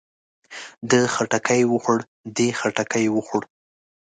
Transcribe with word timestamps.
ده 0.89 0.99
خټکی 1.13 1.61
وخوړ. 1.71 1.99
دې 2.35 2.47
خټکی 2.59 3.05
وخوړ. 3.15 3.43